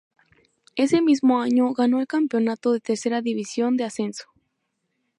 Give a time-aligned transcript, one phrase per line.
[0.75, 4.31] Ese mismo año ganó el campeonato de Tercera División de Ascenso.